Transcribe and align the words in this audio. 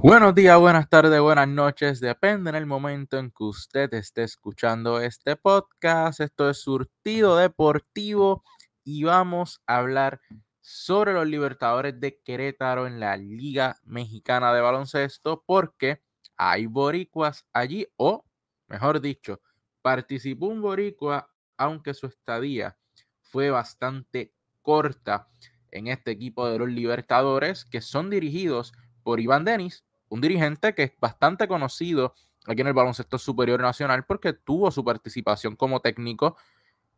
Buenos 0.00 0.32
días, 0.32 0.56
buenas 0.60 0.88
tardes, 0.88 1.20
buenas 1.20 1.48
noches. 1.48 1.98
Depende 1.98 2.50
en 2.50 2.56
el 2.56 2.66
momento 2.66 3.18
en 3.18 3.32
que 3.32 3.42
usted 3.42 3.92
esté 3.94 4.22
escuchando 4.22 5.00
este 5.00 5.34
podcast. 5.34 6.20
Esto 6.20 6.48
es 6.48 6.58
Surtido 6.58 7.36
Deportivo 7.36 8.44
y 8.84 9.02
vamos 9.02 9.60
a 9.66 9.78
hablar 9.78 10.20
sobre 10.60 11.14
los 11.14 11.26
Libertadores 11.26 11.98
de 11.98 12.20
Querétaro 12.22 12.86
en 12.86 13.00
la 13.00 13.16
Liga 13.16 13.80
Mexicana 13.82 14.54
de 14.54 14.60
Baloncesto 14.60 15.42
porque 15.44 16.00
hay 16.36 16.66
boricuas 16.66 17.44
allí 17.52 17.88
o, 17.96 18.24
mejor 18.68 19.00
dicho, 19.00 19.40
participó 19.82 20.46
un 20.46 20.62
boricua 20.62 21.28
aunque 21.56 21.92
su 21.92 22.06
estadía 22.06 22.78
fue 23.20 23.50
bastante 23.50 24.32
corta 24.62 25.26
en 25.72 25.88
este 25.88 26.12
equipo 26.12 26.48
de 26.48 26.60
los 26.60 26.68
Libertadores 26.68 27.64
que 27.64 27.80
son 27.80 28.10
dirigidos 28.10 28.72
por 29.02 29.20
Iván 29.20 29.44
Denis, 29.44 29.84
un 30.08 30.20
dirigente 30.20 30.74
que 30.74 30.84
es 30.84 30.92
bastante 31.00 31.48
conocido 31.48 32.14
aquí 32.46 32.60
en 32.60 32.68
el 32.68 32.74
baloncesto 32.74 33.18
superior 33.18 33.60
nacional 33.60 34.04
porque 34.06 34.32
tuvo 34.32 34.70
su 34.70 34.84
participación 34.84 35.56
como 35.56 35.80
técnico 35.80 36.36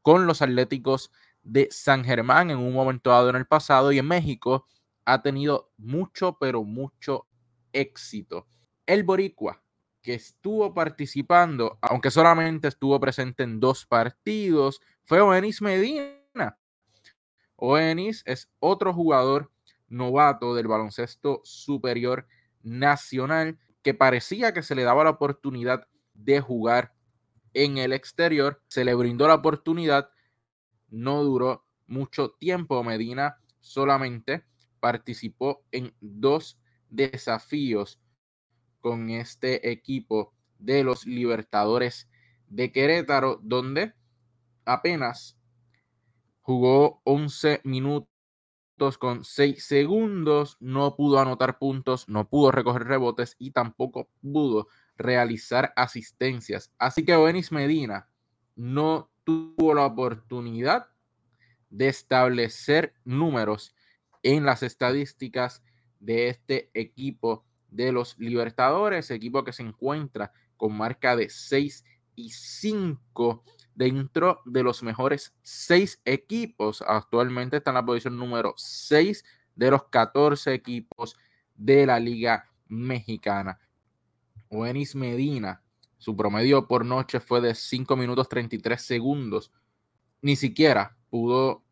con 0.03 0.27
los 0.27 0.43
Atléticos 0.43 1.11
de 1.43 1.69
San 1.71 2.05
Germán 2.05 2.51
en 2.51 2.59
un 2.59 2.73
momento 2.73 3.11
dado 3.11 3.31
en 3.31 3.37
el 3.37 3.47
pasado 3.47 3.93
y 3.93 3.99
en 3.99 4.07
México 4.07 4.67
ha 5.05 5.23
tenido 5.23 5.71
mucho, 5.77 6.37
pero 6.39 6.63
mucho 6.63 7.27
éxito. 7.73 8.47
El 8.87 9.05
Boricua, 9.05 9.63
que 10.03 10.15
estuvo 10.15 10.73
participando, 10.73 11.79
aunque 11.83 12.11
solamente 12.11 12.69
estuvo 12.69 12.99
presente 13.01 13.43
en 13.43 13.61
dos 13.61 13.87
partidos, 13.87 14.81
fue 15.05 15.21
Oenis 15.21 15.63
Medina. 15.63 16.59
Oenis 17.57 18.23
es 18.27 18.49
otro 18.59 18.95
jugador 18.95 19.51
novato 19.89 20.55
del 20.55 20.69
baloncesto 20.69 21.41
superior 21.45 22.27
nacional 22.63 23.59
que 23.83 23.95
parecía 23.95 24.53
que 24.53 24.63
se 24.63 24.75
le 24.75 24.83
daba 24.83 25.05
la 25.05 25.11
oportunidad 25.11 25.87
de 26.15 26.41
jugar 26.41 26.95
en 27.55 27.79
el 27.79 27.93
exterior. 27.93 28.63
Se 28.69 28.85
le 28.85 28.95
brindó 28.95 29.27
la 29.27 29.35
oportunidad, 29.35 30.11
no 30.89 31.23
duró 31.23 31.65
mucho 31.87 32.31
tiempo. 32.33 32.83
Medina 32.85 33.39
solamente 33.61 34.45
participó 34.81 35.65
en 35.73 35.95
dos 36.01 36.59
desafíos 36.89 38.01
con 38.81 39.11
este 39.11 39.71
equipo 39.71 40.35
de 40.59 40.85
los 40.85 41.07
Libertadores 41.07 42.09
de 42.49 42.73
Querétaro, 42.73 43.39
donde 43.43 43.95
apenas 44.65 45.39
jugó 46.43 47.01
11 47.05 47.61
minutos 47.65 48.10
con 48.99 49.25
6 49.25 49.63
segundos, 49.63 50.57
no 50.59 50.97
pudo 50.97 51.19
anotar 51.19 51.59
puntos, 51.59 52.09
no 52.09 52.29
pudo 52.29 52.51
recoger 52.51 52.85
rebotes 52.85 53.37
y 53.39 53.51
tampoco 53.51 54.09
pudo 54.23 54.69
realizar 54.97 55.73
asistencias. 55.77 56.73
Así 56.79 57.05
que 57.05 57.17
Benis 57.17 57.53
Medina 57.53 58.09
no 58.57 59.11
tuvo 59.25 59.75
la 59.75 59.85
oportunidad 59.85 60.89
de 61.69 61.89
establecer 61.89 62.95
números 63.05 63.75
en 64.23 64.45
las 64.45 64.63
estadísticas 64.63 65.63
de 65.99 66.29
este 66.29 66.71
equipo 66.73 67.45
de 67.69 67.93
los 67.93 68.19
Libertadores, 68.19 69.11
equipo 69.11 69.45
que 69.45 69.53
se 69.53 69.63
encuentra 69.63 70.33
con 70.57 70.75
marca 70.75 71.17
de 71.17 71.29
6 71.29 71.85
y 72.17 72.31
5 72.31 73.45
dentro 73.81 74.43
de 74.45 74.63
los 74.63 74.83
mejores 74.83 75.35
seis 75.41 76.03
equipos. 76.05 76.85
Actualmente 76.87 77.57
está 77.57 77.71
en 77.71 77.77
la 77.77 77.87
posición 77.87 78.19
número 78.19 78.53
6 78.59 79.25
de 79.55 79.71
los 79.71 79.85
14 79.85 80.53
equipos 80.53 81.17
de 81.55 81.87
la 81.87 81.99
Liga 81.99 82.45
Mexicana. 82.69 83.59
Oenis 84.51 84.95
Medina, 84.95 85.63
su 85.97 86.15
promedio 86.15 86.69
por 86.69 86.85
noche 86.85 87.21
fue 87.21 87.41
de 87.41 87.55
5 87.55 87.97
minutos 87.97 88.29
33 88.29 88.83
segundos. 88.83 89.51
Ni 90.21 90.37
siquiera 90.37 90.99
pudo 91.09 91.65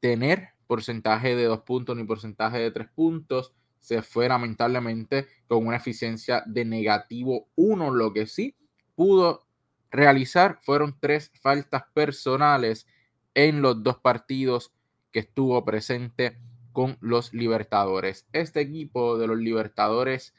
tener 0.00 0.48
porcentaje 0.66 1.36
de 1.36 1.44
2 1.44 1.60
puntos 1.60 1.96
ni 1.96 2.02
porcentaje 2.02 2.58
de 2.58 2.72
3 2.72 2.88
puntos. 2.88 3.54
Se 3.78 4.02
fue 4.02 4.28
lamentablemente 4.28 5.28
con 5.46 5.64
una 5.64 5.76
eficiencia 5.76 6.42
de 6.44 6.64
negativo 6.64 7.46
1, 7.54 7.92
lo 7.92 8.12
que 8.12 8.26
sí 8.26 8.56
pudo 8.96 9.46
realizar 9.90 10.58
fueron 10.62 10.96
tres 10.98 11.32
faltas 11.40 11.84
personales 11.92 12.86
en 13.34 13.62
los 13.62 13.82
dos 13.82 13.98
partidos 13.98 14.72
que 15.12 15.20
estuvo 15.20 15.64
presente 15.64 16.38
con 16.72 16.96
los 17.00 17.34
Libertadores. 17.34 18.26
Este 18.32 18.60
equipo 18.60 19.18
de 19.18 19.26
los 19.26 19.38
Libertadores 19.38 20.34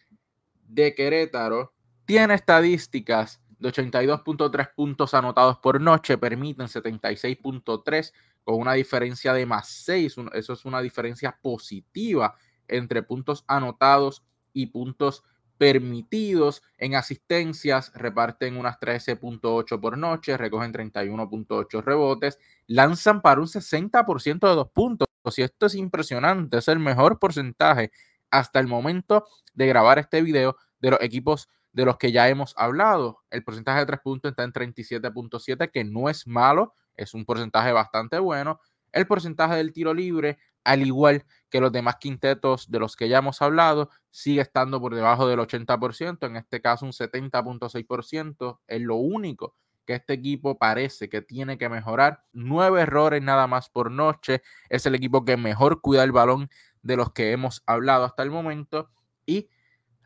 de 0.67 0.95
Querétaro 0.95 1.73
tiene 2.05 2.35
estadísticas 2.35 3.41
de 3.59 3.69
82.3 3.69 4.73
puntos 4.73 5.13
anotados 5.13 5.57
por 5.59 5.79
noche, 5.79 6.17
permiten 6.17 6.67
76.3 6.67 8.13
con 8.43 8.55
una 8.55 8.73
diferencia 8.73 9.33
de 9.33 9.45
más 9.45 9.67
6. 9.67 10.15
Eso 10.33 10.53
es 10.53 10.65
una 10.65 10.81
diferencia 10.81 11.37
positiva 11.41 12.35
entre 12.67 13.03
puntos 13.03 13.43
anotados 13.47 14.23
y 14.53 14.67
puntos 14.67 15.23
permitidos 15.61 16.63
en 16.79 16.95
asistencias, 16.95 17.91
reparten 17.93 18.57
unas 18.57 18.79
13.8 18.79 19.79
por 19.79 19.95
noche, 19.95 20.35
recogen 20.35 20.73
31.8 20.73 21.83
rebotes, 21.83 22.39
lanzan 22.65 23.21
para 23.21 23.41
un 23.41 23.45
60% 23.45 24.49
de 24.49 24.55
dos 24.55 24.71
puntos. 24.71 25.07
Y 25.37 25.43
esto 25.43 25.67
es 25.67 25.75
impresionante, 25.75 26.57
es 26.57 26.67
el 26.67 26.79
mejor 26.79 27.19
porcentaje 27.19 27.91
hasta 28.31 28.59
el 28.59 28.65
momento 28.65 29.27
de 29.53 29.67
grabar 29.67 29.99
este 29.99 30.23
video 30.23 30.55
de 30.79 30.89
los 30.89 31.01
equipos 31.03 31.47
de 31.73 31.85
los 31.85 31.97
que 31.97 32.11
ya 32.11 32.27
hemos 32.27 32.55
hablado. 32.57 33.19
El 33.29 33.43
porcentaje 33.43 33.81
de 33.81 33.85
tres 33.85 33.99
puntos 34.03 34.31
está 34.31 34.43
en 34.43 34.53
37.7, 34.53 35.69
que 35.69 35.83
no 35.83 36.09
es 36.09 36.25
malo, 36.25 36.73
es 36.95 37.13
un 37.13 37.23
porcentaje 37.23 37.71
bastante 37.71 38.17
bueno. 38.17 38.59
El 38.91 39.05
porcentaje 39.05 39.57
del 39.57 39.73
tiro 39.73 39.93
libre 39.93 40.39
al 40.63 40.85
igual 40.85 41.25
que 41.49 41.61
los 41.61 41.71
demás 41.71 41.97
quintetos 41.97 42.71
de 42.71 42.79
los 42.79 42.95
que 42.95 43.09
ya 43.09 43.19
hemos 43.19 43.41
hablado, 43.41 43.89
sigue 44.09 44.41
estando 44.41 44.79
por 44.79 44.95
debajo 44.95 45.27
del 45.27 45.39
80%, 45.39 46.25
en 46.27 46.37
este 46.37 46.61
caso 46.61 46.85
un 46.85 46.91
70.6%, 46.93 48.59
es 48.67 48.81
lo 48.81 48.95
único 48.95 49.55
que 49.85 49.95
este 49.95 50.13
equipo 50.13 50.57
parece 50.57 51.09
que 51.09 51.21
tiene 51.21 51.57
que 51.57 51.69
mejorar. 51.69 52.23
Nueve 52.33 52.81
errores 52.81 53.21
nada 53.21 53.47
más 53.47 53.69
por 53.69 53.91
noche, 53.91 54.41
es 54.69 54.85
el 54.85 54.95
equipo 54.95 55.25
que 55.25 55.37
mejor 55.37 55.81
cuida 55.81 56.03
el 56.03 56.11
balón 56.11 56.49
de 56.81 56.95
los 56.95 57.11
que 57.11 57.31
hemos 57.31 57.63
hablado 57.65 58.05
hasta 58.05 58.23
el 58.23 58.31
momento 58.31 58.89
y 59.25 59.49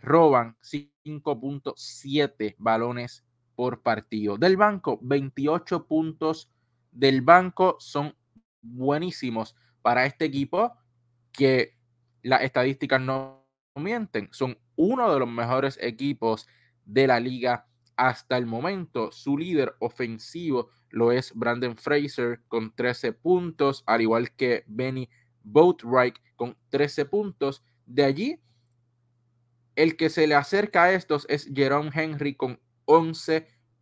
roban 0.01 0.57
5.7 0.61 2.55
balones 2.57 3.23
por 3.55 3.81
partido. 3.81 4.37
Del 4.37 4.57
banco, 4.57 4.99
28 5.01 5.87
puntos 5.87 6.49
del 6.91 7.21
banco 7.21 7.77
son 7.79 8.15
buenísimos 8.61 9.55
para 9.85 10.07
este 10.07 10.25
equipo 10.25 10.73
que 11.31 11.77
las 12.23 12.41
estadísticas 12.41 12.99
no 12.99 13.45
mienten. 13.75 14.29
Son 14.31 14.57
uno 14.75 15.13
de 15.13 15.19
los 15.19 15.29
mejores 15.29 15.77
equipos 15.79 16.47
de 16.85 17.05
la 17.05 17.19
liga 17.19 17.67
hasta 17.95 18.35
el 18.35 18.47
momento. 18.47 19.11
Su 19.11 19.37
líder 19.37 19.75
ofensivo 19.77 20.71
lo 20.89 21.11
es 21.11 21.31
Brandon 21.35 21.77
Fraser 21.77 22.41
con 22.47 22.75
13 22.75 23.13
puntos, 23.13 23.83
al 23.85 24.01
igual 24.01 24.31
que 24.31 24.63
Benny 24.65 25.07
Boatwright 25.43 26.15
con 26.35 26.57
13 26.69 27.05
puntos. 27.05 27.63
De 27.85 28.05
allí, 28.05 28.39
el 29.75 29.97
que 29.97 30.09
se 30.09 30.25
le 30.25 30.33
acerca 30.33 30.85
a 30.85 30.93
estos 30.93 31.27
es 31.29 31.47
Jerome 31.53 31.91
Henry 31.93 32.33
con 32.33 32.59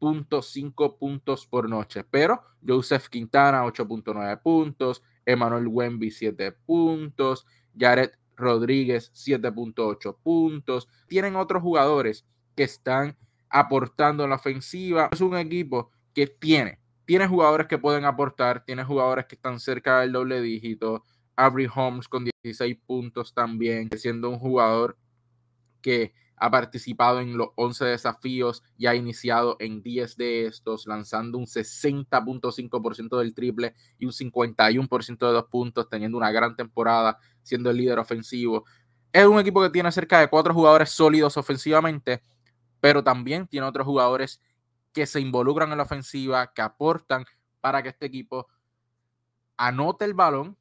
11.5 0.04 0.98
puntos 0.98 1.48
por 1.48 1.70
noche, 1.70 2.04
pero 2.04 2.42
Joseph 2.66 3.08
Quintana 3.08 3.64
8.9 3.64 4.42
puntos, 4.42 5.02
Emmanuel 5.26 5.68
Wemby 5.68 6.12
7 6.12 6.52
puntos, 6.66 7.46
Jared 7.78 8.12
Rodríguez 8.36 9.12
7.8 9.14 10.18
puntos. 10.22 10.90
Tienen 11.08 11.38
otros 11.38 11.62
jugadores 11.62 12.26
que 12.56 12.64
están 12.64 13.18
aportando 13.50 14.26
en 14.26 14.32
la 14.32 14.36
ofensiva. 14.36 15.10
Es 15.12 15.22
un 15.22 15.38
equipo 15.38 15.92
que 16.14 16.28
tiene, 16.28 16.80
tiene 17.06 17.28
jugadores 17.28 17.68
que 17.68 17.78
pueden 17.78 18.04
aportar, 18.04 18.66
tiene 18.66 18.84
jugadores 18.84 19.26
que 19.26 19.36
están 19.36 19.60
cerca 19.60 20.02
del 20.02 20.12
doble 20.12 20.42
dígito. 20.42 21.04
Avery 21.36 21.70
Holmes 21.74 22.08
con 22.08 22.26
16 22.44 22.78
puntos 22.86 23.34
también, 23.34 23.90
siendo 23.98 24.30
un 24.30 24.38
jugador 24.38 24.98
que 25.82 26.14
ha 26.44 26.52
participado 26.52 27.22
en 27.22 27.38
los 27.38 27.52
11 27.56 27.86
desafíos 27.86 28.64
y 28.78 28.88
ha 28.88 28.96
iniciado 28.96 29.56
en 29.60 29.82
10 29.82 30.18
de 30.18 30.46
estos, 30.46 30.86
lanzando 30.88 31.38
un 31.38 31.46
60.5% 31.46 33.18
del 33.18 33.34
triple 33.34 33.76
y 33.98 34.06
un 34.06 34.12
51% 34.12 35.26
de 35.26 35.32
dos 35.32 35.46
puntos, 35.46 35.88
teniendo 35.88 36.18
una 36.18 36.32
gran 36.32 36.58
temporada, 36.58 37.18
siendo 37.44 37.70
el 37.70 37.78
líder 37.78 37.98
ofensivo. 37.98 38.66
Es 39.14 39.26
un 39.26 39.40
equipo 39.40 39.62
que 39.62 39.70
tiene 39.70 39.90
cerca 39.94 40.20
de 40.20 40.28
cuatro 40.28 40.54
jugadores 40.54 40.90
sólidos 40.90 41.38
ofensivamente, 41.38 42.22
pero 42.82 43.02
también 43.02 43.48
tiene 43.48 43.66
otros 43.66 43.88
jugadores 43.88 44.42
que 44.92 45.06
se 45.06 45.22
involucran 45.22 45.72
en 45.72 45.78
la 45.78 45.84
ofensiva, 45.84 46.52
que 46.54 46.62
aportan 46.62 47.24
para 47.62 47.82
que 47.82 47.88
este 47.88 48.08
equipo 48.08 48.48
anote 49.56 50.04
el 50.04 50.14
balón, 50.14 50.58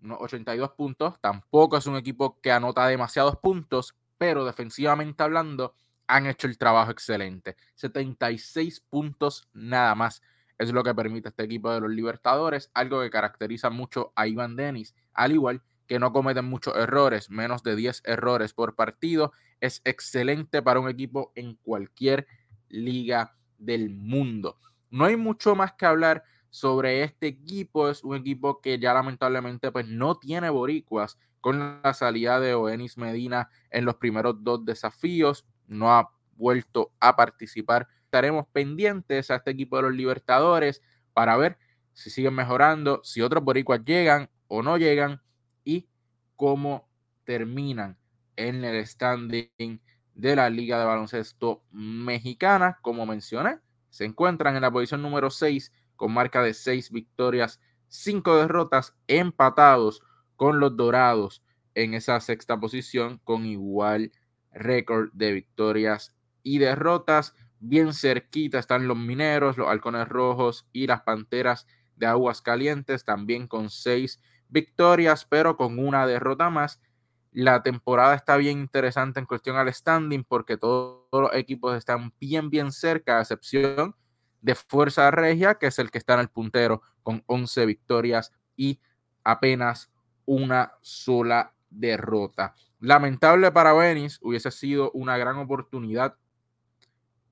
unos 0.00 0.16
82 0.18 0.70
puntos. 0.70 1.20
Tampoco 1.20 1.76
es 1.76 1.86
un 1.86 1.96
equipo 1.96 2.40
que 2.40 2.52
anota 2.52 2.86
demasiados 2.86 3.36
puntos, 3.36 3.94
pero 4.18 4.44
defensivamente 4.44 5.22
hablando, 5.22 5.74
han 6.06 6.26
hecho 6.26 6.46
el 6.46 6.58
trabajo 6.58 6.90
excelente. 6.90 7.56
76 7.74 8.80
puntos 8.80 9.48
nada 9.52 9.94
más 9.94 10.22
es 10.58 10.72
lo 10.72 10.82
que 10.82 10.94
permite 10.94 11.28
este 11.28 11.44
equipo 11.44 11.70
de 11.72 11.80
los 11.80 11.90
Libertadores, 11.90 12.70
algo 12.74 13.02
que 13.02 13.10
caracteriza 13.10 13.70
mucho 13.70 14.12
a 14.16 14.26
Iván 14.26 14.56
Denis, 14.56 14.94
al 15.12 15.32
igual 15.32 15.62
que 15.86 15.98
no 15.98 16.12
cometen 16.12 16.44
muchos 16.44 16.74
errores, 16.76 17.30
menos 17.30 17.62
de 17.62 17.76
10 17.76 18.02
errores 18.04 18.52
por 18.52 18.74
partido, 18.74 19.32
es 19.60 19.82
excelente 19.84 20.62
para 20.62 20.80
un 20.80 20.88
equipo 20.88 21.32
en 21.34 21.54
cualquier 21.56 22.26
liga 22.68 23.36
del 23.58 23.90
mundo. 23.90 24.58
No 24.90 25.04
hay 25.04 25.16
mucho 25.16 25.54
más 25.54 25.74
que 25.74 25.86
hablar 25.86 26.24
sobre 26.56 27.02
este 27.02 27.26
equipo, 27.26 27.90
es 27.90 28.02
un 28.02 28.16
equipo 28.16 28.62
que 28.62 28.78
ya 28.78 28.94
lamentablemente 28.94 29.70
pues 29.70 29.86
no 29.86 30.14
tiene 30.14 30.48
boricuas 30.48 31.18
con 31.42 31.82
la 31.82 31.92
salida 31.92 32.40
de 32.40 32.54
Oenis 32.54 32.96
Medina 32.96 33.50
en 33.70 33.84
los 33.84 33.96
primeros 33.96 34.42
dos 34.42 34.64
desafíos, 34.64 35.44
no 35.66 35.92
ha 35.92 36.10
vuelto 36.34 36.92
a 36.98 37.14
participar 37.14 37.88
estaremos 38.04 38.46
pendientes 38.54 39.30
a 39.30 39.36
este 39.36 39.50
equipo 39.50 39.76
de 39.76 39.82
los 39.82 39.92
Libertadores 39.92 40.80
para 41.12 41.36
ver 41.36 41.58
si 41.92 42.08
siguen 42.08 42.32
mejorando, 42.32 43.02
si 43.04 43.20
otros 43.20 43.44
boricuas 43.44 43.84
llegan 43.84 44.30
o 44.48 44.62
no 44.62 44.78
llegan 44.78 45.20
y 45.62 45.86
cómo 46.36 46.88
terminan 47.24 47.98
en 48.34 48.64
el 48.64 48.86
standing 48.86 49.82
de 50.14 50.36
la 50.36 50.48
Liga 50.48 50.78
de 50.78 50.86
Baloncesto 50.86 51.64
Mexicana. 51.70 52.78
Como 52.80 53.04
mencioné, 53.04 53.58
se 53.90 54.06
encuentran 54.06 54.56
en 54.56 54.62
la 54.62 54.70
posición 54.70 55.02
número 55.02 55.28
6 55.28 55.70
con 55.96 56.12
marca 56.12 56.42
de 56.42 56.54
6 56.54 56.90
victorias, 56.90 57.60
5 57.88 58.36
derrotas, 58.36 58.94
empatados 59.06 60.02
con 60.36 60.60
los 60.60 60.76
Dorados 60.76 61.42
en 61.74 61.94
esa 61.94 62.20
sexta 62.20 62.58
posición 62.58 63.20
con 63.24 63.44
igual 63.46 64.12
récord 64.52 65.10
de 65.12 65.32
victorias 65.32 66.14
y 66.42 66.58
derrotas. 66.58 67.34
Bien 67.60 67.92
cerquita 67.92 68.58
están 68.58 68.88
los 68.88 68.96
mineros, 68.96 69.56
los 69.56 69.68
halcones 69.68 70.08
rojos 70.08 70.66
y 70.72 70.86
las 70.86 71.02
panteras 71.02 71.66
de 71.96 72.06
aguas 72.06 72.42
calientes, 72.42 73.04
también 73.04 73.46
con 73.46 73.70
seis 73.70 74.20
victorias, 74.48 75.24
pero 75.24 75.56
con 75.56 75.78
una 75.78 76.06
derrota 76.06 76.50
más. 76.50 76.80
La 77.32 77.62
temporada 77.62 78.14
está 78.14 78.36
bien 78.36 78.58
interesante 78.58 79.20
en 79.20 79.26
cuestión 79.26 79.56
al 79.56 79.72
standing 79.72 80.24
porque 80.24 80.56
todos 80.56 81.04
los 81.12 81.34
equipos 81.34 81.76
están 81.76 82.12
bien, 82.18 82.48
bien 82.48 82.72
cerca, 82.72 83.18
a 83.18 83.22
excepción 83.22 83.94
de 84.40 84.54
Fuerza 84.54 85.10
Regia, 85.10 85.56
que 85.56 85.66
es 85.66 85.78
el 85.78 85.90
que 85.90 85.98
está 85.98 86.14
en 86.14 86.20
el 86.20 86.28
puntero 86.28 86.82
con 87.02 87.22
11 87.26 87.66
victorias 87.66 88.32
y 88.56 88.80
apenas 89.24 89.90
una 90.24 90.72
sola 90.80 91.54
derrota. 91.70 92.54
Lamentable 92.80 93.50
para 93.52 93.72
Venice, 93.72 94.18
hubiese 94.22 94.50
sido 94.50 94.90
una 94.92 95.16
gran 95.16 95.36
oportunidad 95.36 96.16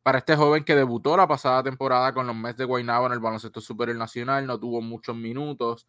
para 0.03 0.19
este 0.19 0.37
joven 0.37 0.65
que 0.65 0.75
debutó 0.75 1.17
la 1.17 1.27
pasada 1.27 1.63
temporada 1.63 2.13
con 2.13 2.27
los 2.27 2.37
Mets 2.37 2.59
de 2.59 2.65
Guaynabo 2.67 3.07
en 3.07 3.13
el 3.13 3.21
baloncesto 3.21 3.61
superior 3.61 3.97
nacional, 3.97 4.47
no 4.47 4.61
tuvo 4.61 4.83
muchos 4.83 5.17
minutos, 5.17 5.89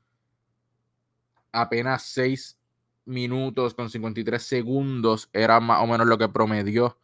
apenas 1.52 2.04
6 2.04 2.58
minutos 3.06 3.74
con 3.74 3.90
53 3.90 4.42
segundos 4.42 5.30
era 5.32 5.60
más 5.60 5.82
o 5.82 5.88
menos 5.88 6.08
lo 6.08 6.18
que 6.18 6.28
promedió 6.28 6.98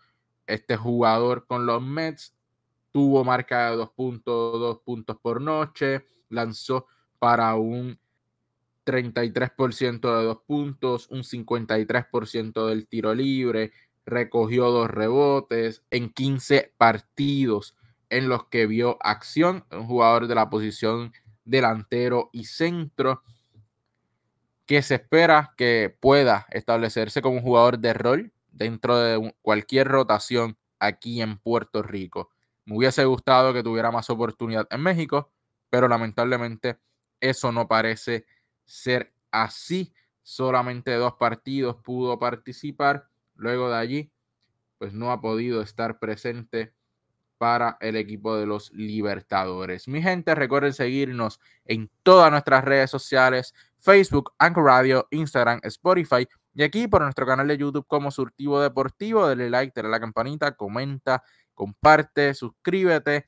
este 0.47 0.75
jugador 0.75 1.45
con 1.47 1.65
los 1.65 1.81
Mets. 1.81 2.35
Tuvo 2.91 3.23
marca 3.23 3.71
de 3.71 3.77
2.2 3.77 4.81
puntos 4.83 5.17
por 5.21 5.41
noche, 5.41 6.05
lanzó 6.29 6.87
para 7.19 7.55
un 7.55 7.99
33% 8.85 10.17
de 10.17 10.25
dos 10.25 10.41
puntos, 10.45 11.07
un 11.09 11.23
53% 11.23 12.67
del 12.67 12.87
tiro 12.87 13.13
libre, 13.13 13.71
recogió 14.05 14.71
dos 14.71 14.89
rebotes 14.89 15.83
en 15.91 16.09
15 16.09 16.73
partidos 16.77 17.75
en 18.09 18.27
los 18.27 18.47
que 18.47 18.67
vio 18.67 18.97
acción, 19.01 19.65
un 19.71 19.85
jugador 19.85 20.27
de 20.27 20.35
la 20.35 20.49
posición 20.49 21.13
delantero 21.45 22.29
y 22.33 22.45
centro 22.45 23.23
que 24.65 24.81
se 24.81 24.95
espera 24.95 25.53
que 25.57 25.95
pueda 25.99 26.45
establecerse 26.51 27.21
como 27.21 27.37
un 27.37 27.41
jugador 27.41 27.79
de 27.79 27.93
rol 27.93 28.33
dentro 28.51 28.97
de 28.97 29.33
cualquier 29.41 29.87
rotación 29.87 30.57
aquí 30.79 31.21
en 31.21 31.37
Puerto 31.37 31.83
Rico. 31.83 32.29
Me 32.65 32.77
hubiese 32.77 33.05
gustado 33.05 33.53
que 33.53 33.63
tuviera 33.63 33.91
más 33.91 34.09
oportunidad 34.09 34.67
en 34.69 34.81
México, 34.81 35.31
pero 35.69 35.87
lamentablemente 35.87 36.79
eso 37.19 37.51
no 37.51 37.67
parece 37.67 38.25
ser 38.65 39.13
así. 39.31 39.93
Solamente 40.23 40.93
dos 40.93 41.13
partidos 41.15 41.77
pudo 41.77 42.19
participar 42.19 43.11
Luego 43.41 43.71
de 43.71 43.77
allí, 43.77 44.11
pues 44.77 44.93
no 44.93 45.11
ha 45.11 45.19
podido 45.19 45.63
estar 45.63 45.97
presente 45.97 46.75
para 47.39 47.77
el 47.79 47.95
equipo 47.95 48.37
de 48.37 48.45
los 48.45 48.71
Libertadores. 48.71 49.87
Mi 49.87 49.99
gente, 49.99 50.35
recuerden 50.35 50.73
seguirnos 50.73 51.39
en 51.65 51.89
todas 52.03 52.29
nuestras 52.29 52.63
redes 52.63 52.91
sociales, 52.91 53.55
Facebook, 53.79 54.33
Anchor 54.37 54.65
Radio, 54.65 55.07
Instagram, 55.09 55.59
Spotify 55.63 56.27
y 56.53 56.61
aquí 56.61 56.87
por 56.87 57.01
nuestro 57.01 57.25
canal 57.25 57.47
de 57.47 57.57
YouTube 57.57 57.87
como 57.87 58.11
Surtivo 58.11 58.61
Deportivo. 58.61 59.27
Dale 59.27 59.49
like, 59.49 59.73
dale 59.75 59.89
la 59.89 59.99
campanita, 59.99 60.51
comenta, 60.51 61.23
comparte, 61.61 62.33
suscríbete 62.33 63.27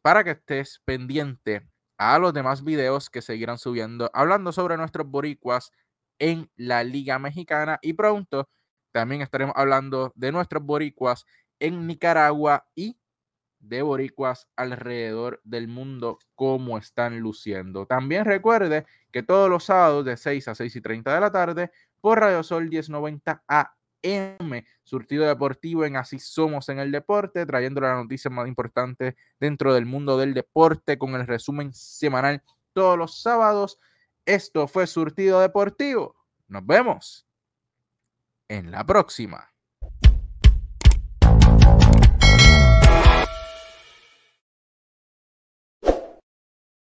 para 0.00 0.22
que 0.22 0.30
estés 0.30 0.80
pendiente 0.84 1.68
a 1.98 2.20
los 2.20 2.32
demás 2.32 2.62
videos 2.62 3.10
que 3.10 3.20
seguirán 3.20 3.58
subiendo 3.58 4.12
hablando 4.14 4.52
sobre 4.52 4.76
nuestros 4.76 5.08
boricuas 5.08 5.72
en 6.20 6.48
la 6.54 6.84
Liga 6.84 7.18
Mexicana 7.18 7.80
y 7.82 7.94
pronto 7.94 8.48
también 8.92 9.22
estaremos 9.22 9.56
hablando 9.56 10.12
de 10.14 10.30
nuestros 10.30 10.62
boricuas 10.62 11.26
en 11.58 11.88
Nicaragua 11.88 12.64
y 12.76 12.96
de 13.58 13.82
boricuas 13.82 14.46
alrededor 14.54 15.40
del 15.42 15.66
mundo, 15.66 16.20
cómo 16.36 16.78
están 16.78 17.18
luciendo. 17.18 17.86
También 17.86 18.24
recuerde 18.24 18.86
que 19.10 19.24
todos 19.24 19.50
los 19.50 19.64
sábados 19.64 20.04
de 20.04 20.16
6 20.16 20.46
a 20.46 20.54
6 20.54 20.76
y 20.76 20.80
30 20.80 21.12
de 21.12 21.20
la 21.20 21.32
tarde 21.32 21.72
por 22.00 22.20
Radio 22.20 22.44
Sol 22.44 22.68
1090 22.68 23.42
AM, 23.48 23.66
surtido 24.82 25.26
deportivo 25.26 25.84
en 25.84 25.96
Así 25.96 26.18
Somos 26.18 26.68
en 26.68 26.78
el 26.78 26.92
Deporte, 26.92 27.46
trayendo 27.46 27.80
la 27.80 27.94
noticia 27.94 28.30
más 28.30 28.46
importante 28.46 29.16
dentro 29.40 29.74
del 29.74 29.86
mundo 29.86 30.18
del 30.18 30.34
deporte 30.34 30.98
con 30.98 31.14
el 31.14 31.26
resumen 31.26 31.72
semanal 31.72 32.42
todos 32.72 32.98
los 32.98 33.22
sábados. 33.22 33.78
Esto 34.26 34.68
fue 34.68 34.86
Surtido 34.86 35.40
Deportivo. 35.40 36.16
Nos 36.48 36.66
vemos 36.66 37.26
en 38.48 38.70
la 38.70 38.84
próxima. 38.84 39.53